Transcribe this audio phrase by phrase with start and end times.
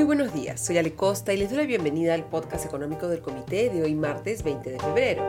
[0.00, 3.20] Muy buenos días, soy Ale Costa y les doy la bienvenida al podcast económico del
[3.20, 5.22] comité de hoy martes 20 de febrero.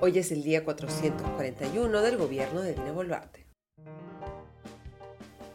[0.00, 3.44] Hoy es el día 441 del gobierno de Dina Boluarte.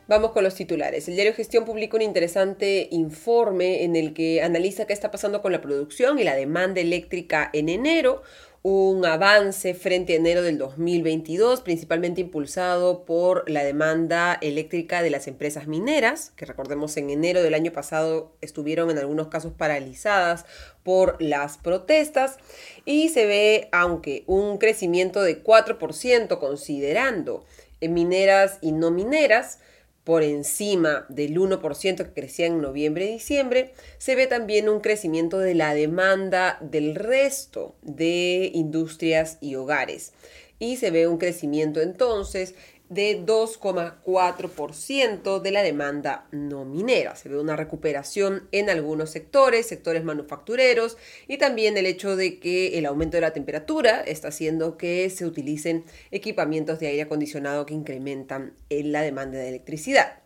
[0.10, 1.08] Vamos con los titulares.
[1.08, 5.54] El diario Gestión publica un interesante informe en el que analiza qué está pasando con
[5.54, 8.24] la producción y la demanda eléctrica en enero,
[8.68, 15.28] un avance frente a enero del 2022, principalmente impulsado por la demanda eléctrica de las
[15.28, 20.48] empresas mineras, que recordemos en enero del año pasado estuvieron en algunos casos paralizadas
[20.82, 22.38] por las protestas,
[22.86, 27.46] y se ve, aunque un crecimiento de 4% considerando
[27.82, 29.60] mineras y no mineras,
[30.06, 35.40] por encima del 1% que crecía en noviembre y diciembre, se ve también un crecimiento
[35.40, 40.14] de la demanda del resto de industrias y hogares.
[40.60, 42.54] Y se ve un crecimiento entonces
[42.90, 47.16] de 2,4% de la demanda no minera.
[47.16, 50.98] Se ve una recuperación en algunos sectores, sectores manufactureros
[51.28, 55.26] y también el hecho de que el aumento de la temperatura está haciendo que se
[55.26, 60.20] utilicen equipamientos de aire acondicionado que incrementan la demanda de electricidad.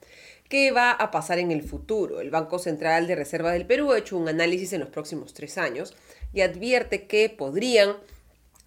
[0.49, 2.21] ¿Qué va a pasar en el futuro?
[2.21, 5.59] El Banco Central de Reserva del Perú ha hecho un análisis en los próximos tres
[5.59, 5.95] años
[6.33, 7.97] y advierte que podrían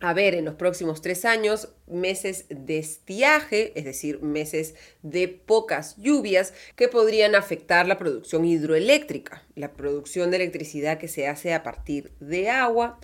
[0.03, 5.97] a ver en los próximos tres años meses de estiaje, es decir, meses de pocas
[5.97, 11.63] lluvias que podrían afectar la producción hidroeléctrica, la producción de electricidad que se hace a
[11.63, 12.99] partir de agua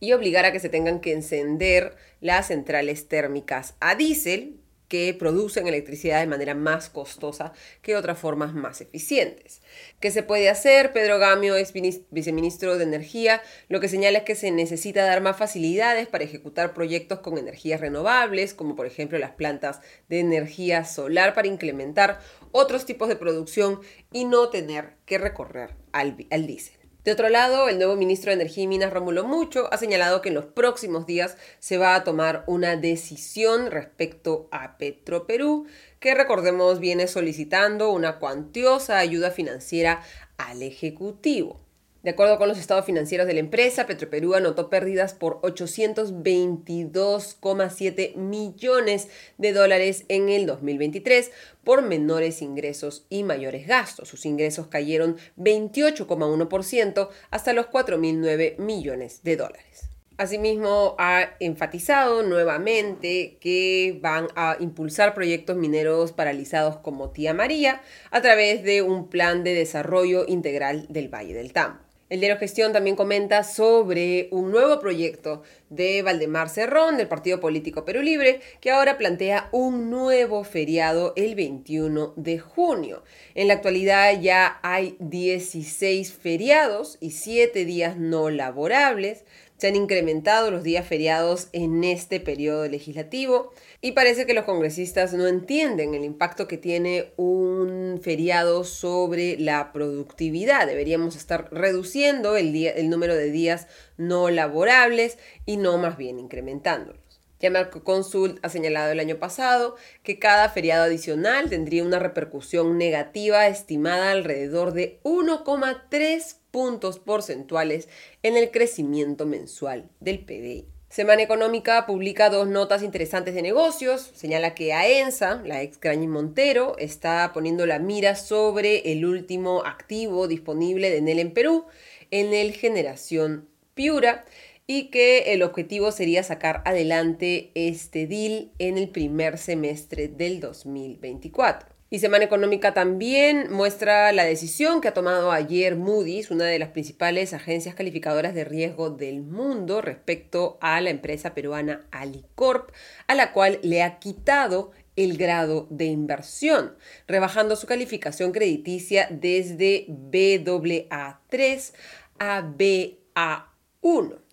[0.00, 4.60] y obligar a que se tengan que encender las centrales térmicas a diésel
[4.94, 9.60] que producen electricidad de manera más costosa que otras formas más eficientes.
[9.98, 10.92] ¿Qué se puede hacer?
[10.92, 11.72] Pedro Gamio es
[12.10, 13.42] viceministro de Energía.
[13.68, 17.80] Lo que señala es que se necesita dar más facilidades para ejecutar proyectos con energías
[17.80, 22.20] renovables, como por ejemplo las plantas de energía solar para implementar
[22.52, 23.80] otros tipos de producción
[24.12, 26.83] y no tener que recorrer al, al diésel.
[27.04, 30.30] De otro lado, el nuevo ministro de Energía y Minas, Rómulo Mucho, ha señalado que
[30.30, 35.66] en los próximos días se va a tomar una decisión respecto a Petroperú,
[36.00, 40.02] que recordemos viene solicitando una cuantiosa ayuda financiera
[40.38, 41.63] al Ejecutivo.
[42.04, 49.08] De acuerdo con los estados financieros de la empresa, Petroperú anotó pérdidas por 822,7 millones
[49.38, 51.32] de dólares en el 2023
[51.64, 54.10] por menores ingresos y mayores gastos.
[54.10, 59.88] Sus ingresos cayeron 28,1% hasta los 4.009 millones de dólares.
[60.18, 68.20] Asimismo, ha enfatizado nuevamente que van a impulsar proyectos mineros paralizados como Tía María a
[68.20, 71.83] través de un plan de desarrollo integral del Valle del Tambo.
[72.10, 77.86] El diario Gestión también comenta sobre un nuevo proyecto de Valdemar Cerrón del Partido Político
[77.86, 83.04] Perú Libre que ahora plantea un nuevo feriado el 21 de junio.
[83.34, 89.24] En la actualidad ya hay 16 feriados y 7 días no laborables.
[89.56, 95.14] Se han incrementado los días feriados en este periodo legislativo y parece que los congresistas
[95.14, 100.66] no entienden el impacto que tiene un feriado sobre la productividad.
[100.66, 106.18] Deberíamos estar reduciendo el, día, el número de días no laborables y no más bien
[106.18, 106.98] incrementándolo.
[107.40, 112.78] Ya Marco Consult ha señalado el año pasado que cada feriado adicional tendría una repercusión
[112.78, 117.88] negativa estimada alrededor de 1,3 puntos porcentuales
[118.22, 120.68] en el crecimiento mensual del PBI.
[120.88, 124.12] Semana Económica publica dos notas interesantes de negocios.
[124.14, 130.28] Señala que AENSA, la ex Grañi Montero, está poniendo la mira sobre el último activo
[130.28, 131.64] disponible de Enel en Perú,
[132.12, 134.24] en el Generación Piura
[134.68, 141.73] y que el objetivo sería sacar adelante este deal en el primer semestre del 2024.
[141.94, 146.70] Y Semana Económica también muestra la decisión que ha tomado ayer Moody's, una de las
[146.70, 152.72] principales agencias calificadoras de riesgo del mundo, respecto a la empresa peruana Alicorp,
[153.06, 156.74] a la cual le ha quitado el grado de inversión,
[157.06, 161.74] rebajando su calificación crediticia desde BAA3
[162.18, 164.24] a BA1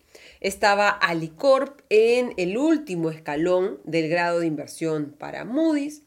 [0.41, 6.01] estaba Alicorp en el último escalón del grado de inversión para Moody's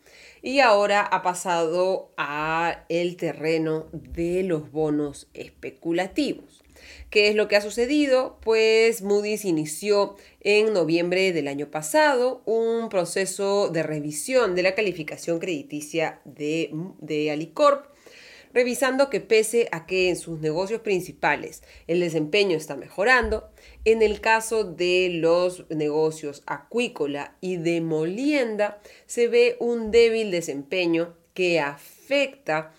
[0.44, 6.62] y ahora ha pasado a el terreno de los bonos especulativos.
[7.08, 8.38] ¿Qué es lo que ha sucedido?
[8.42, 15.38] Pues Moody's inició en noviembre del año pasado un proceso de revisión de la calificación
[15.38, 16.70] crediticia de,
[17.00, 17.93] de Alicorp
[18.54, 23.50] revisando que pese a que en sus negocios principales el desempeño está mejorando,
[23.84, 31.16] en el caso de los negocios acuícola y de molienda se ve un débil desempeño
[31.34, 32.72] que afecta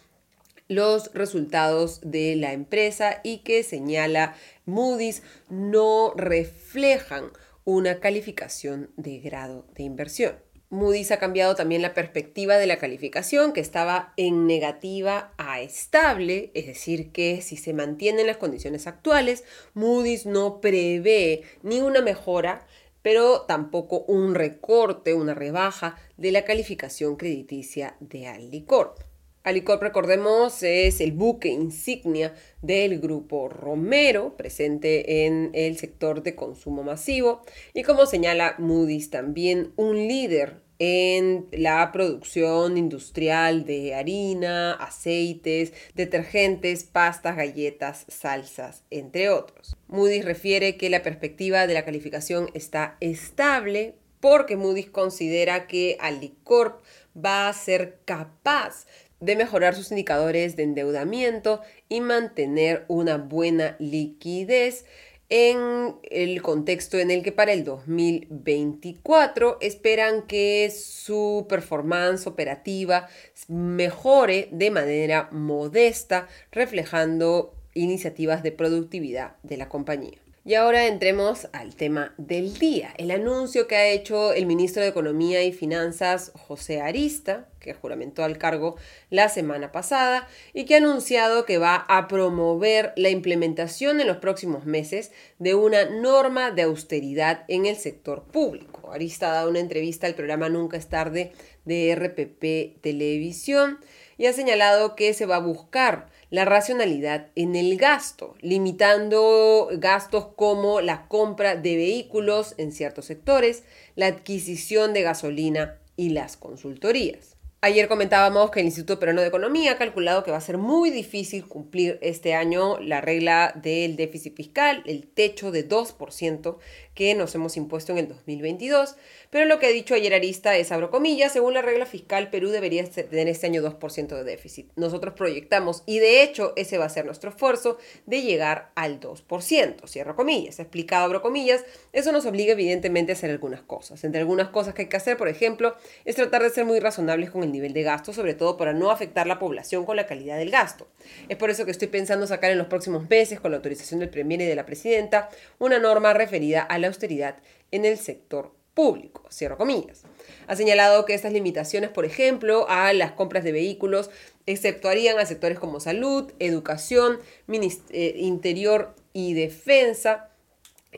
[0.67, 4.35] los resultados de la empresa y que señala
[4.65, 7.31] Moody's no reflejan
[7.65, 10.35] una calificación de grado de inversión.
[10.75, 16.51] Moody's ha cambiado también la perspectiva de la calificación, que estaba en negativa a estable,
[16.53, 19.43] es decir, que si se mantienen las condiciones actuales,
[19.73, 22.67] Moody's no prevé ni una mejora,
[23.01, 28.99] pero tampoco un recorte, una rebaja de la calificación crediticia de Alicorp.
[29.43, 32.33] Alicorp, recordemos, es el buque insignia
[32.63, 37.43] del grupo Romero, presente en el sector de consumo masivo,
[37.75, 46.83] y como señala Moody's también, un líder en la producción industrial de harina, aceites, detergentes,
[46.83, 49.77] pastas, galletas, salsas, entre otros.
[49.87, 56.83] Moody's refiere que la perspectiva de la calificación está estable porque Moody's considera que Alicorp
[57.15, 58.85] va a ser capaz
[59.19, 64.85] de mejorar sus indicadores de endeudamiento y mantener una buena liquidez
[65.29, 73.07] en el contexto en el que para el 2024 esperan que su performance operativa
[73.47, 80.24] mejore de manera modesta, reflejando iniciativas de productividad de la compañía.
[80.47, 84.89] Y ahora entremos al tema del día, el anuncio que ha hecho el ministro de
[84.89, 88.75] Economía y Finanzas, José Arista, que juramentó al cargo
[89.09, 94.17] la semana pasada y que ha anunciado que va a promover la implementación en los
[94.17, 98.91] próximos meses de una norma de austeridad en el sector público.
[98.91, 101.31] Arista ha dado una entrevista al programa Nunca es tarde
[101.65, 103.79] de RPP Televisión
[104.19, 110.27] y ha señalado que se va a buscar la racionalidad en el gasto, limitando gastos
[110.35, 113.63] como la compra de vehículos en ciertos sectores,
[113.95, 117.34] la adquisición de gasolina y las consultorías.
[117.65, 120.91] Ayer comentábamos que el Instituto Peruano de Economía ha calculado que va a ser muy
[120.91, 126.57] difícil cumplir este año la regla del déficit fiscal, el techo de 2%
[126.93, 128.97] que nos hemos impuesto en el 2022.
[129.31, 132.49] Pero lo que ha dicho ayer Arista es, abro comillas, según la regla fiscal, Perú
[132.49, 134.71] debería tener este año 2% de déficit.
[134.75, 139.87] Nosotros proyectamos, y de hecho ese va a ser nuestro esfuerzo, de llegar al 2%,
[139.87, 140.59] cierro comillas.
[140.59, 144.03] Explicado, abro comillas, eso nos obliga evidentemente a hacer algunas cosas.
[144.03, 145.75] Entre algunas cosas que hay que hacer, por ejemplo,
[146.05, 148.91] es tratar de ser muy razonables con el nivel de gasto, sobre todo para no
[148.91, 150.87] afectar la población con la calidad del gasto.
[151.29, 154.09] Es por eso que estoy pensando sacar en los próximos meses, con la autorización del
[154.09, 157.37] Premier y de la Presidenta, una norma referida a la austeridad
[157.71, 160.03] en el sector público, cierro comillas.
[160.47, 164.11] Ha señalado que estas limitaciones, por ejemplo, a las compras de vehículos,
[164.45, 170.29] exceptuarían a sectores como salud, educación, eh, interior y defensa,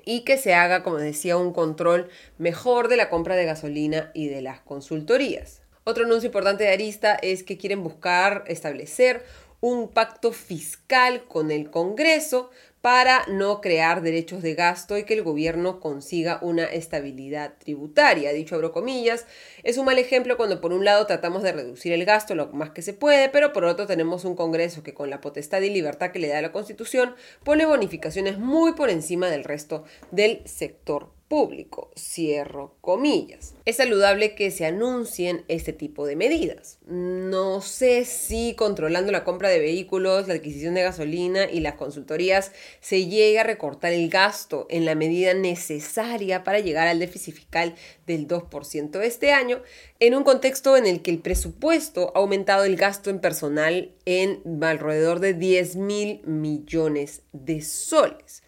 [0.06, 4.27] y que se haga, como decía, un control mejor de la compra de gasolina y
[4.27, 5.62] de las consultorías.
[5.89, 9.24] Otro anuncio importante de Arista es que quieren buscar establecer
[9.62, 12.50] un pacto fiscal con el Congreso
[12.81, 18.34] para no crear derechos de gasto y que el gobierno consiga una estabilidad tributaria.
[18.34, 19.28] Dicho abro comillas,
[19.63, 22.72] es un mal ejemplo cuando por un lado tratamos de reducir el gasto lo más
[22.72, 26.12] que se puede, pero por otro tenemos un Congreso que con la potestad y libertad
[26.12, 31.92] que le da la Constitución pone bonificaciones muy por encima del resto del sector público,
[31.98, 33.54] cierro comillas.
[33.66, 36.80] Es saludable que se anuncien este tipo de medidas.
[36.86, 42.52] No sé si controlando la compra de vehículos, la adquisición de gasolina y las consultorías
[42.80, 47.76] se llegue a recortar el gasto en la medida necesaria para llegar al déficit fiscal
[48.06, 49.62] del 2% este año,
[50.00, 54.42] en un contexto en el que el presupuesto ha aumentado el gasto en personal en
[54.62, 58.44] alrededor de 10 mil millones de soles.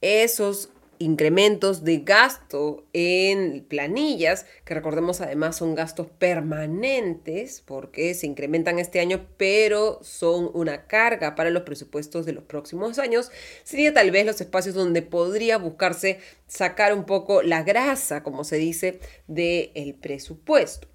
[0.00, 8.78] Esos incrementos de gasto en planillas, que recordemos además son gastos permanentes porque se incrementan
[8.78, 13.32] este año, pero son una carga para los presupuestos de los próximos años,
[13.64, 18.56] sería tal vez los espacios donde podría buscarse sacar un poco la grasa, como se
[18.56, 20.86] dice, del presupuesto.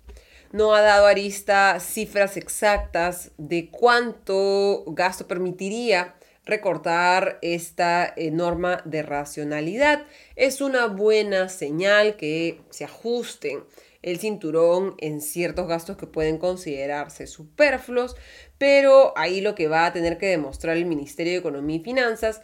[0.51, 6.15] No ha dado Arista cifras exactas de cuánto gasto permitiría
[6.46, 10.06] recortar esta eh, norma de racionalidad.
[10.36, 13.64] Es una buena señal que se ajusten
[14.02, 18.16] el cinturón en ciertos gastos que pueden considerarse superfluos,
[18.60, 22.42] pero ahí lo que va a tener que demostrar el Ministerio de Economía y Finanzas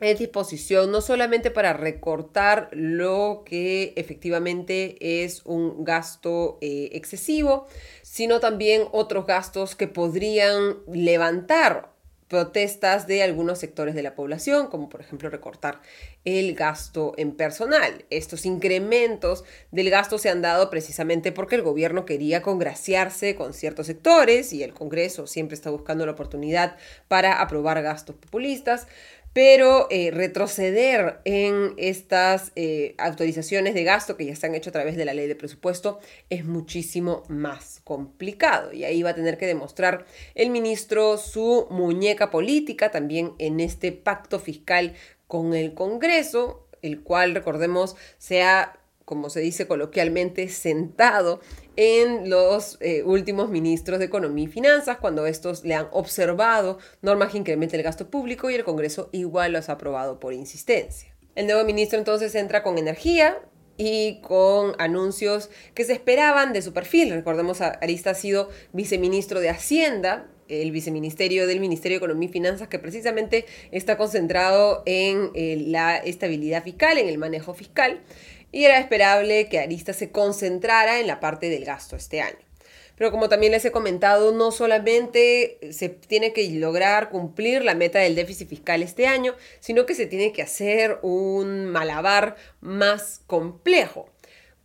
[0.00, 7.66] es disposición no solamente para recortar lo que efectivamente es un gasto eh, excesivo,
[8.02, 11.97] sino también otros gastos que podrían levantar
[12.28, 15.80] protestas de algunos sectores de la población, como por ejemplo recortar
[16.24, 18.04] el gasto en personal.
[18.10, 23.86] Estos incrementos del gasto se han dado precisamente porque el gobierno quería congraciarse con ciertos
[23.86, 26.76] sectores y el Congreso siempre está buscando la oportunidad
[27.08, 28.86] para aprobar gastos populistas
[29.38, 34.72] pero eh, retroceder en estas eh, autorizaciones de gasto que ya se han hecho a
[34.72, 38.72] través de la ley de presupuesto es muchísimo más complicado.
[38.72, 43.92] Y ahí va a tener que demostrar el ministro su muñeca política también en este
[43.92, 44.94] pacto fiscal
[45.28, 48.77] con el Congreso, el cual recordemos sea
[49.08, 51.40] como se dice coloquialmente, sentado
[51.76, 57.32] en los eh, últimos ministros de Economía y Finanzas, cuando estos le han observado normas
[57.32, 61.16] que incrementen el gasto público y el Congreso igual los ha aprobado por insistencia.
[61.36, 63.38] El nuevo ministro entonces entra con energía
[63.78, 67.08] y con anuncios que se esperaban de su perfil.
[67.08, 72.68] Recordemos, Arista ha sido viceministro de Hacienda, el viceministerio del Ministerio de Economía y Finanzas,
[72.68, 78.02] que precisamente está concentrado en eh, la estabilidad fiscal, en el manejo fiscal
[78.52, 82.38] y era esperable que Arista se concentrara en la parte del gasto este año.
[82.96, 88.00] Pero como también les he comentado, no solamente se tiene que lograr cumplir la meta
[88.00, 94.10] del déficit fiscal este año, sino que se tiene que hacer un malabar más complejo.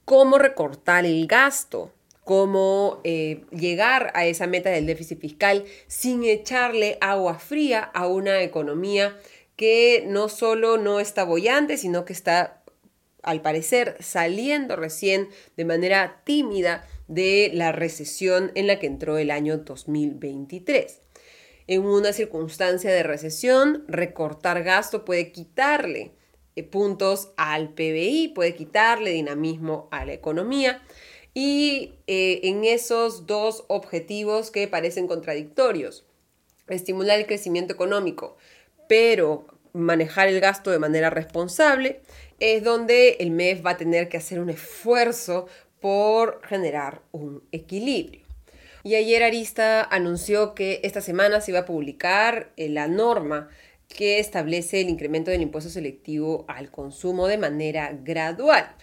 [0.04, 1.92] ¿Cómo recortar el gasto?
[2.24, 8.42] cómo eh, llegar a esa meta del déficit fiscal sin echarle agua fría a una
[8.44, 9.18] economía
[9.56, 12.63] que no solo no está bollante, sino que está
[13.24, 19.32] al parecer saliendo recién de manera tímida de la recesión en la que entró el
[19.32, 21.00] año 2023.
[21.68, 26.12] En una circunstancia de recesión, recortar gasto puede quitarle
[26.56, 30.82] eh, puntos al PBI, puede quitarle dinamismo a la economía.
[31.34, 36.06] Y eh, en esos dos objetivos que parecen contradictorios,
[36.68, 38.38] estimular el crecimiento económico,
[38.88, 42.02] pero manejar el gasto de manera responsable,
[42.40, 45.48] es donde el MEF va a tener que hacer un esfuerzo
[45.80, 48.24] por generar un equilibrio.
[48.84, 53.50] Y ayer Arista anunció que esta semana se iba a publicar eh, la norma
[53.88, 58.76] que establece el incremento del impuesto selectivo al consumo de manera gradual.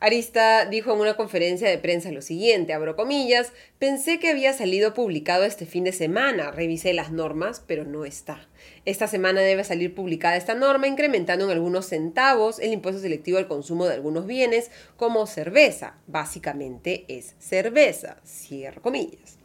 [0.00, 4.94] Arista dijo en una conferencia de prensa lo siguiente, abro comillas, pensé que había salido
[4.94, 8.46] publicado este fin de semana, revisé las normas, pero no está.
[8.84, 13.48] Esta semana debe salir publicada esta norma incrementando en algunos centavos el impuesto selectivo al
[13.48, 15.96] consumo de algunos bienes como cerveza.
[16.06, 19.38] Básicamente es cerveza, cierro comillas.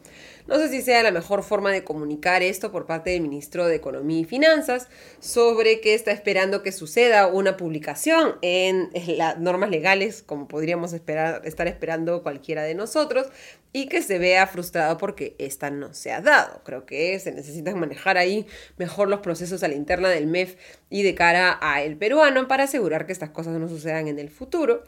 [0.48, 3.76] No sé si sea la mejor forma de comunicar esto por parte del ministro de
[3.76, 10.22] Economía y Finanzas sobre que está esperando que suceda una publicación en las normas legales,
[10.22, 13.28] como podríamos estar esperando cualquiera de nosotros,
[13.72, 16.62] y que se vea frustrado porque esta no se ha dado.
[16.64, 18.46] Creo que se necesitan manejar ahí
[18.78, 20.56] mejor los procesos a la interna del MEF
[20.90, 24.30] y de cara a el peruano para asegurar que estas cosas no sucedan en el
[24.30, 24.84] futuro.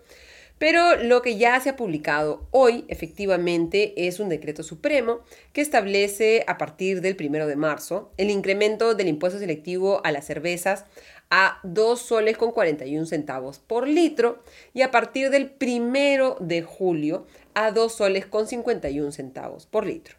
[0.58, 5.20] Pero lo que ya se ha publicado hoy efectivamente es un decreto supremo
[5.52, 10.26] que establece a partir del primero de marzo el incremento del impuesto selectivo a las
[10.26, 10.86] cervezas
[11.30, 14.44] a 2 soles con 41 centavos por litro
[14.74, 20.16] y a partir del primero de julio a 2 soles con 51 centavos por litro.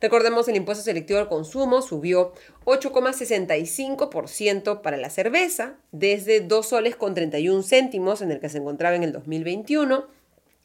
[0.00, 2.32] Recordemos, el impuesto selectivo al consumo subió
[2.64, 8.96] 8,65% para la cerveza, desde 2 soles con 31 céntimos en el que se encontraba
[8.96, 10.06] en el 2021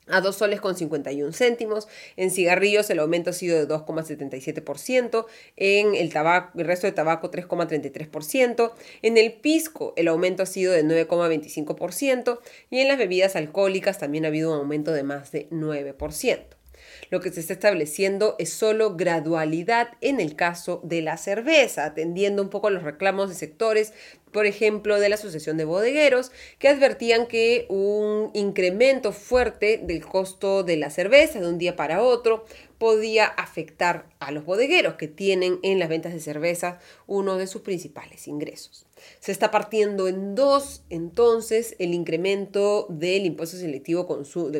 [0.07, 1.87] a 2 soles con 51 céntimos.
[2.17, 5.25] En cigarrillos el aumento ha sido de 2,77%.
[5.57, 8.71] En el, tabaco, el resto de tabaco 3,33%.
[9.01, 12.39] En el pisco el aumento ha sido de 9,25%.
[12.69, 16.60] Y en las bebidas alcohólicas también ha habido un aumento de más de 9%.
[17.09, 22.41] Lo que se está estableciendo es solo gradualidad en el caso de la cerveza, atendiendo
[22.41, 23.93] un poco los reclamos de sectores,
[24.31, 30.63] por ejemplo, de la Asociación de Bodegueros, que advertían que un incremento fuerte del costo
[30.63, 32.45] de la cerveza de un día para otro
[32.81, 37.61] podía afectar a los bodegueros que tienen en las ventas de cerveza uno de sus
[37.61, 38.87] principales ingresos.
[39.19, 44.07] Se está partiendo en dos entonces el incremento del impuesto selectivo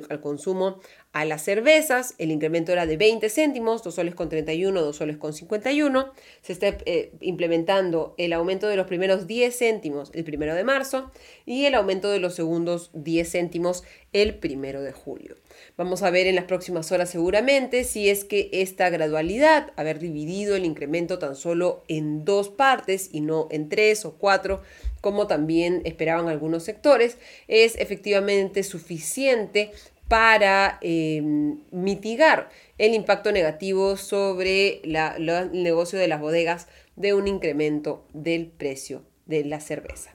[0.08, 0.80] al consumo
[1.14, 2.14] a las cervezas.
[2.20, 6.14] El incremento era de 20 céntimos, 2 soles con 31, 2 soles con 51.
[6.44, 11.12] Se está eh, implementando el aumento de los primeros 10 céntimos el primero de marzo
[11.48, 15.38] y el aumento de los segundos 10 céntimos el primero de julio.
[15.78, 20.56] Vamos a ver en las próximas horas seguramente si es que esta gradualidad, haber dividido
[20.56, 24.62] el incremento tan solo en dos partes y no en tres o cuatro,
[25.02, 27.18] como también esperaban algunos sectores,
[27.48, 29.72] es efectivamente suficiente
[30.08, 36.68] para em, mitigar el impacto negativo sobre el negocio de las bodegas
[36.98, 40.12] de un incremento del precio de la cerveza.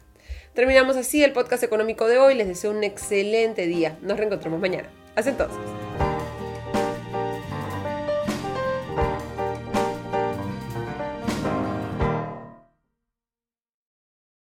[0.53, 2.35] Terminamos así el podcast económico de hoy.
[2.35, 3.99] Les deseo un excelente día.
[4.03, 4.89] Nos reencontramos mañana.
[5.17, 5.86] Hasta entonces.